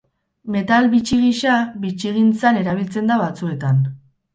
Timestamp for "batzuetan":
3.27-3.89